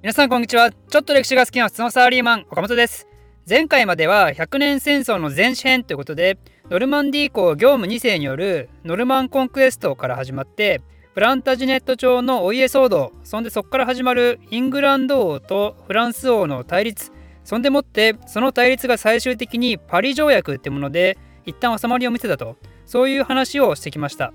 [0.00, 0.70] 皆さんこんにちは。
[0.70, 3.08] ちょっと歴史が好きな普通のサラリーマン岡本です。
[3.48, 6.38] 前回までは100年戦争の前史編ということで
[6.70, 10.82] ノルマンディー公業務2世によるノルマンコンクエストから始まって
[11.14, 17.10] プランタジネット朝のお家騒動そんでそこから始まるイングランド王とフランス王の対立
[17.42, 22.56] そんでもってその対立が最終的にパリ条約ってもので一旦収まりを見せたと
[22.86, 24.32] そういう話をしてきました。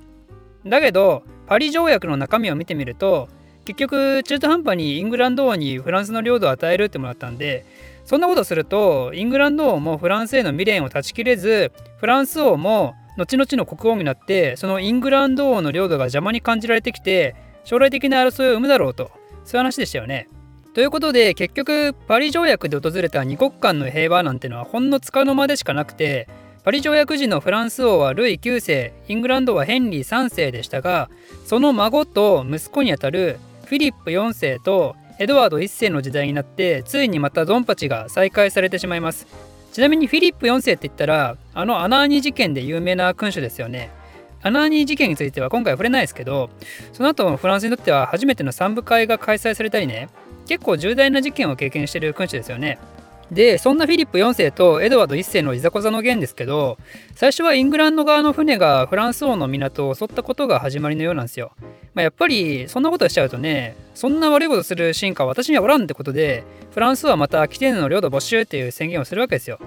[0.65, 3.29] だけどパリ条約の中身を見てみると
[3.65, 7.65] 結局中途半端にイングランド王にフランスの領土を与えるってもらったんで
[8.05, 19.11] そんなことするとイングランド王もフランスへの未練を断ち切れずフランス王も後々の国王になってそのイングランド王の領土が邪魔に感じられてきて将来的な争いを生むだろうと
[19.45, 20.27] そういう話でしたよね。
[20.73, 26.27] ということで結局パリ条約で訪れた二国間の平和なんてのはほんのつかの間でしかなくて
[26.63, 31.11] パリ条約時のフランス王はルイ9世イングランドはヘンリー3世でしたが
[31.45, 33.37] その孫と息子にあたる
[33.73, 39.25] フィリップ4世とエドワード1世の時代になってついにまたドンパチが再開されてしまいます。
[39.71, 43.89] ちなみにフィリップ4世って言ったらあのアナーニ事件で有名な君主ですよね。
[44.43, 46.51] アナーニ事件については今回触れないですけど
[46.91, 50.07] その後フランスにとっては初めての三部会が開催されたりね。
[50.47, 52.77] 結構重大な事件を経験してる君主ですよね。
[53.31, 56.77] でそんなフィリップ4世とエドワード1世のいざこざの件ですけど
[57.15, 61.53] 最初はイングランド側の船がフランス王の港を襲ったことが始まりのようなんですよ。
[61.93, 69.59] まあ、やっぱりそんなことしちゃうとねそんな悪いことする進化は私にはおらんってことでフランスはまたキテーヌの領土没収っていう宣言をするわけですよ。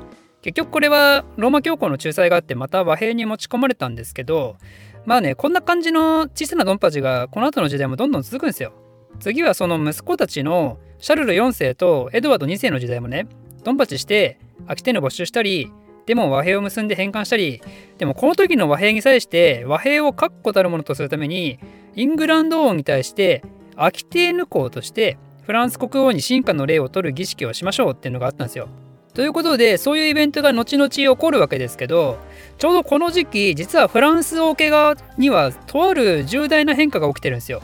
[0.43, 4.57] 結局これはローマ教皇の仲裁があってまた和平に持ち込まれたんですけど
[5.05, 8.73] まあねこんな感じの小さなドンパチがこの後の時代もどんどん続くんですよ。
[9.19, 13.27] 次はその息子たちのシャルル4世とエドワード2世の時代もね
[13.67, 15.73] ドンパチして空き店の没収したり
[16.07, 17.61] でも和平を結んで返還したり
[17.99, 21.59] でもこの時の和平に際して和平を確固たるものとするために
[21.97, 23.43] イングランド王に対して
[23.75, 28.69] アキテーヌ公としてフランス国王に進化の礼を取る儀式をしましょうっていうのがあったんですよ。
[29.15, 32.19] ということでそういうイベントが後々起こるわけですけど
[32.59, 37.63] ちょうどこの時期実はフランス王家側にはとある重大な変化が起きてるんですよ。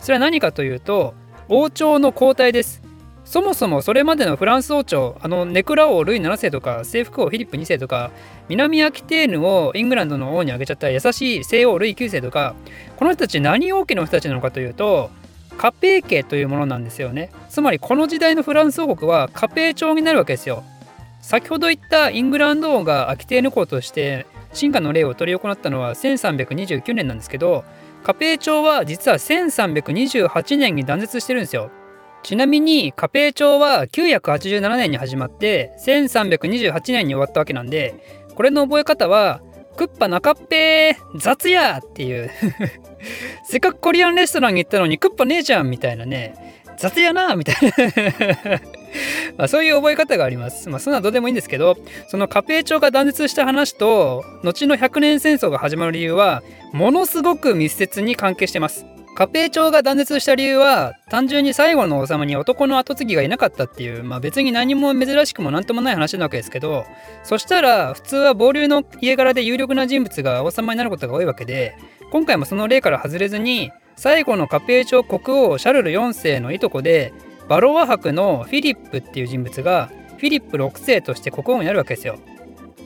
[0.00, 1.14] それは何かというと
[1.48, 2.83] 王朝の交代です。
[3.24, 8.10] そもそもそれまでのフランス王朝あのネクラ王ルイ7世とか征服王フィリップ2世とか
[8.48, 12.54] 南アキテーヌをイングランドの王に挙げちゃった優しい西王ルイ9世とか
[12.96, 15.10] この人たち何王家の人たちなのかというと
[15.56, 17.30] カペー家というものなんですよね。
[17.48, 20.64] つまりこの時代のフランス王国はカペー朝になるわけですよ。
[21.20, 27.64] 先ほど言ったイングランド王がアキテーヌ公として進化の例を執り行ったのは1329年なんですけど
[28.02, 31.70] カペー朝は実は1328年に断絶してるんですよ。
[32.24, 37.94] ちなみにカペイ朝は987年に始まって1328年に終わったわけなんで
[38.34, 39.42] これの覚え方は
[39.76, 42.30] クッパ中っぺー雑やっていう
[43.44, 46.34] せっかくコリアンレストランに行ったのにクッパねえじゃんみたいなね
[46.78, 47.72] 雑やなみたいな
[49.36, 50.68] まあそういう覚え方があります。
[50.68, 51.76] まあそんなどうでもいいんですけど
[52.08, 56.42] そのカペイ朝が断絶した話と後の100年戦争が始まる理由は
[56.72, 58.86] ものすごく密接に関係してます。
[59.14, 66.84] カペイ朝が断絶した理由は単純に最後の王様に男の跡継ぎがいなかったっていう、まあ、別に何も珍しくも何ともない話なわけですけど
[67.22, 71.76] そしたら普通は暴流の家柄で有力な人物が王様になることが多いわけで
[72.10, 77.12] 今回もその例から外れずに最後のカペイ朝国王シャルル4世のいとこで
[77.48, 82.18] バロワ伯のフィリップっていう人物がフィリップ6世として国王になるわけですよ。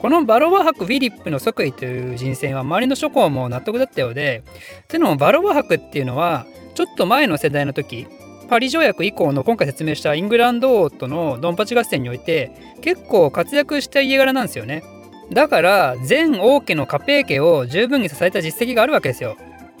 [0.01, 4.43] このバロバ博フィリップの即位という人選は周りの諸侯も納得だったようで
[4.87, 8.07] てのもバロバ博っていうのはちょっと前の世代の時
[8.49, 12.51] パリ条約以降の今回説明したイングランド王とのドンパチ合戦において
[12.81, 14.83] 結構活躍した家柄なんですよね。
[15.31, 19.37] だから前王家のカペー家を十分に支えた実績があるわけですよ。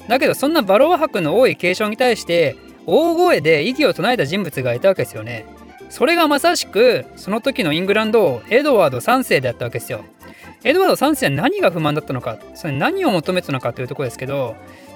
[0.07, 2.55] だけどそんなバロワ博の多い継承に対して
[2.85, 5.45] 大声で異議を唱えた人物がいたわけですよね。
[5.89, 10.05] それがまさしくその時のイングランド王エドワード3世であったわけですよ。
[10.63, 14.55] エドワード3世は何が不満だったのかそれ何を求めてたのかというところですけど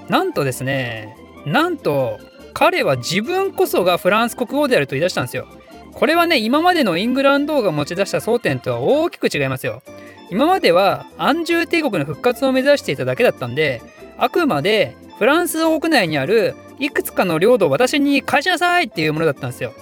[0.09, 1.16] なんとですね
[1.46, 2.20] なんと
[2.53, 5.48] 彼は自分こそがフランス国王であると言い出したんですよ。
[5.94, 9.82] これはね今までのイングランド王が持ち出した争点とは大きく違いますよ。
[10.29, 13.82] 今までは安住帝国の復活を目指していただけだったんで
[14.17, 19.73] あくまでフランス王国内にあるいくつかの領土を私に返しなさいっていうものだったんですよ。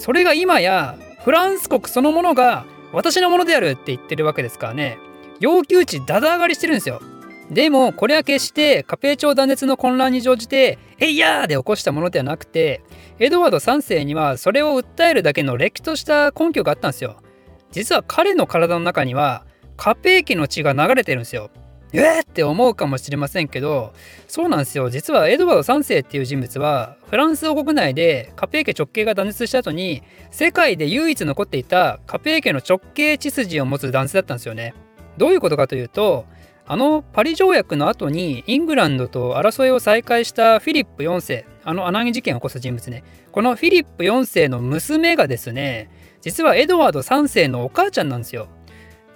[0.00, 4.96] それが今やフランス国そのものが私のものであるって言ってるわけですからね。
[5.40, 7.02] 要求値だだ上がりしてるんですよ。
[7.50, 12.82] でもこれは決してカペイ朝断絶の混乱に乗じて「えいやー!」で起こしたものではなくて
[13.18, 17.16] エドワード3世にはそれを訴えるだけのれっきとした根拠があったんですよ。
[17.70, 19.44] 実は彼の体の中には
[19.76, 21.50] カペイ家の血が流れてるんですよ。
[21.92, 23.92] えー、って思うかもしれませんけど
[24.28, 34.74] そうなんですよ実はエドワード3世っていう人物はフランス王国内でカペー家直系が断絶した後に世界で唯一残っていたカペー家の直系血筋を持つ男性だったんですよね。
[35.18, 36.26] どういうことかというと
[36.66, 43.02] あのパリ条約の後にイングランドと争いを再開したフィリップ4世あの穴木事件を起こす人物ね
[43.32, 45.90] このフィリップ4世の娘がですね
[46.20, 48.48] 実はエドワード3世のお母ちゃんなんですよ。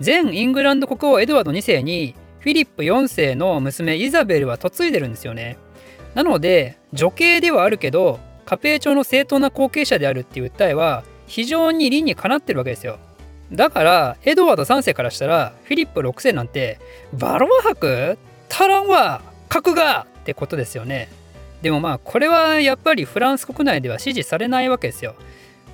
[0.05, 5.57] 前イングランド国王エドワード2世にフィリップ4世の娘イザベルは嫁いでるんですよね。
[6.15, 12.99] なので女系ではあるけどカペー朝の正当な後継者であるっていう訴えは非常に理にかなってるわけですよ。
[13.51, 16.79] だからエドワード3世からしたらフィリップ6世なんて
[17.15, 18.19] バロア博？
[18.51, 21.09] 足らんわ格がってことですよね。
[21.63, 25.15] でもまあこれはやっぱりフランス国内では支持されないわけですよ。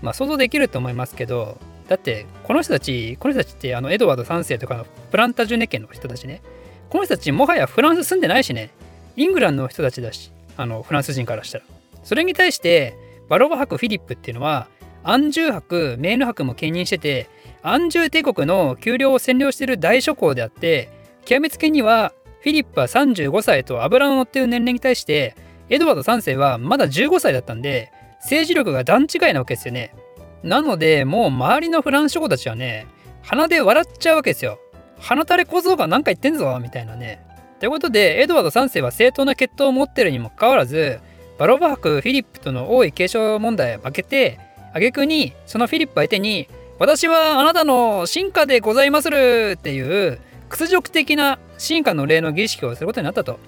[0.03, 1.59] まあ想像できると思いますけど
[1.89, 6.43] だってこの人たちこの人たちってあのエドワード3世とかのプランタジュネ家の人たちね
[6.91, 8.71] この人たちもはやフランス住んでないしね。
[9.17, 11.65] イングランドの人たちだしあのフランス人からしたら。
[12.03, 12.95] それに対して
[13.29, 14.67] バロバ伯フィリップっていうのは
[15.03, 17.29] アンジュ伯メーヌ伯も兼任してて
[17.63, 20.91] アンジュ帝国の丘陵を占領している大諸侯であって
[21.25, 25.37] 極めつけにはフィリップは35歳と油の乗っている年齢に対して
[25.69, 27.93] エドワード3世はまだ15歳だったんで
[28.23, 29.95] 政治力が段違いなわけですよね。
[30.43, 32.87] なのでもう周りのフランス諸侯たちはね
[33.23, 34.59] 鼻で笑っちゃうわけですよ。
[35.01, 37.21] 鼻垂れ小僧が何か言ってんぞみたいなね。
[37.59, 41.01] ということでエドワード3世は正当な血統を持ってるにもかかわらず
[41.39, 44.39] バロバ伯フィリップとの王位継承問題負けて
[44.73, 46.49] 挙句にそのフィリップ相手に
[46.79, 50.19] 私はあなたの進化でございまするっていう
[50.49, 53.39] 屈辱的な進化の礼の儀式をすることになったと。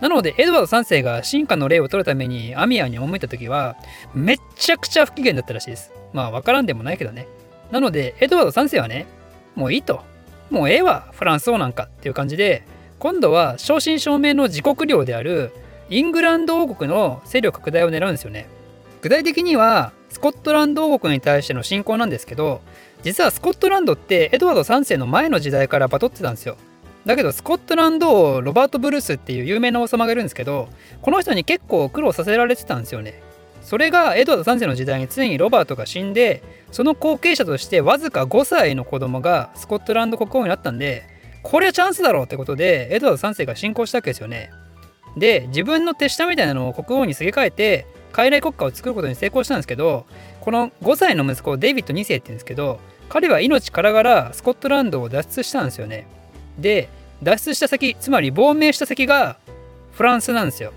[0.00, 3.76] なのでエドワード3世が進化の礼を取るためにアミアに赴いた時は
[4.14, 5.92] めっちゃくちゃ不機嫌だったらしいです。
[6.12, 7.28] まあわからんでもないけどね。
[7.70, 9.06] なのでエドワード3世はね
[9.54, 10.02] もういいと。
[10.52, 12.62] もうええわフランス王なんかっていう感じで
[12.98, 15.50] 今度は正真正銘の自国領である
[15.88, 18.46] イングランド王国の勢力拡大を狙うんですよね。
[19.00, 22.60] 具体的にはスコットランド王国に対しての侵攻なんですけど
[23.02, 26.56] 実はスコットランドってエドワード3世の前の時代からバトってたんですよ。
[27.06, 30.68] だけどスコットランド王ロバート・ブルースっていう有名な王様がいるんですけど
[31.00, 33.20] この人に結構苦労させられてたんですよね。
[33.62, 36.42] それがエドワード3世の時代についにロバートが死んで
[36.72, 41.04] その後継者としてわずか5歳の子供がスコットランド国王になったんで
[41.42, 44.50] これはチャンスだろうってことでエドワード3世が侵攻したわけですよね。
[45.16, 50.06] で自分の手下みたいなのを国王にすげ替えて傀儡国家を作ることに成功したんですけど
[50.40, 56.06] この5歳の息子デイビッド2世って言うんですけど彼は命からがらスコットランドを脱出したんですよね。
[56.58, 56.88] で
[57.22, 59.36] 脱出した先つまり亡命した先が
[59.92, 60.72] フランスなんですよ。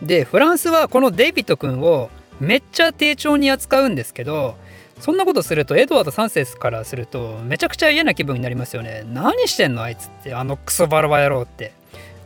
[0.00, 2.10] でフランスはこのデイビッド君を
[2.40, 4.56] めっちゃ丁重に扱うんですけど
[4.98, 9.02] そんなことするとエドワード3世からするとめちゃくちゃ嫌な気分になりますよね。
[9.12, 11.72] 何してんのあいつってあのクソバラバ野郎って。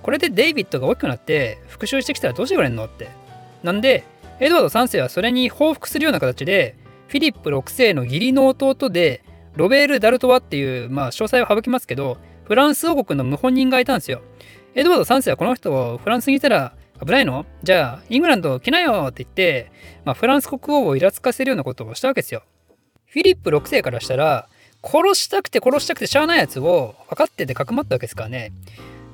[0.02, 3.08] これでデイビッドが大きくなって復讐してきたらどうしてくれんのって。
[3.62, 4.05] なんで
[4.40, 6.75] エドワード3世はそれに報復するような形で
[7.08, 9.22] フィリップ6世の義理の弟で
[9.55, 14.20] ロベール・ダルトワっていうまあ詳細を省きますけどフランス王国の謀反人がいたんですよ。
[14.75, 16.75] エドワード3世はこの人をフランスにいたら
[17.05, 17.47] 危ないの？
[17.62, 19.71] じゃあイングランド来なよって言って、
[20.05, 22.43] まあ、フランス国王をイラつかせるようなことをしたわけですよ。
[23.06, 24.49] フィリップ6世からしたら
[24.83, 28.53] 殺したくて殺したくてしゃあないやつを分かっててかくまったわけですからね。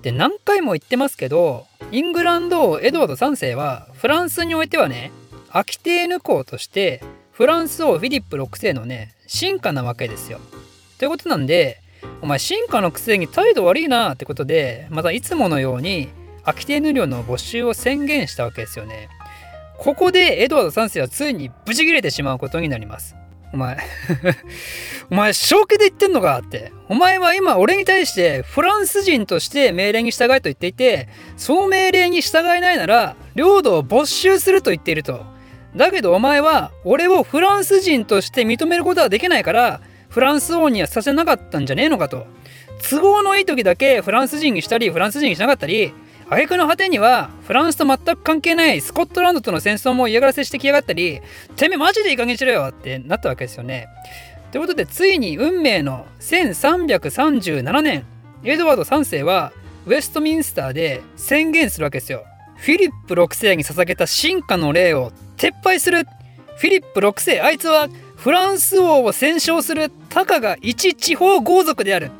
[0.02, 5.12] で何回も言ってますけどイングランド王エドワード3世はフランスにおいてはね
[5.50, 7.02] アキテーヌ公として
[7.32, 10.40] フランス王フィリップ6世のね進化なわけですよ。
[10.98, 11.82] ということなんで
[12.22, 16.08] お前進化のくせに態度悪いなってことでまたいつものように
[16.50, 19.08] アキテーヌ領の没収を宣言したわけですよね。
[19.78, 23.14] ここでエドワード3世はついにブチ切れてしまうことになります。
[23.52, 23.78] お前
[25.10, 26.72] お前正気で言ってんのかって。
[26.88, 35.24] お前は今俺に対してフランス人として命令に従えと言っていて、その命令に従えないなら領土を没収すると言っていると。
[35.76, 42.26] だけどお前は俺をフランス人として認めることはできないからフランス王にはさせなかったんじゃねえのかと。
[42.90, 45.94] 都合のいい時だけフランス人にしたりフランス人にしなかったり
[46.30, 51.20] 挙句の果てにはフランスと全く関係ないスコットランドとの戦争も嫌がらせしてきやがったり
[51.56, 53.88] てめえマジでいい加減しろよってなったわけですよね。
[54.52, 58.06] ということでついに運命の1337年
[58.44, 59.52] エドワード3世は
[59.86, 62.24] ウェストミンスターで宣言するわけですよ。
[62.54, 66.04] フィリップ6世に捧げた進化の礼を撤廃する
[66.58, 72.10] フィリップ6世あいつはフランス王を戦勝するたかが一地方豪族である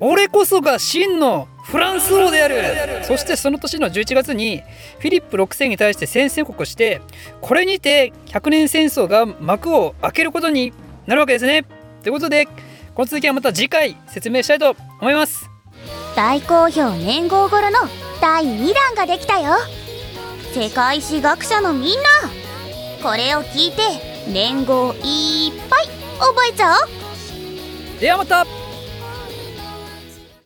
[0.00, 3.04] 俺こそが真のフランス王である。
[3.04, 4.62] そしてその年の11月に
[4.98, 7.00] フィリップ6世に対して宣戦布告して
[7.40, 10.72] これにて100年戦争が幕を開けることに
[11.06, 11.64] なるわけですね。
[12.02, 12.46] ということで
[12.94, 15.48] この続きはまた次回説明したいと思います。
[16.16, 17.78] 大好評年号頃の
[18.20, 19.54] 第2弾ができたよ。
[20.52, 22.08] 世界史学者のみんな
[23.00, 23.82] これを聞いて
[24.28, 28.00] 年号いっぱい覚えちゃおう。
[28.00, 28.44] ではまた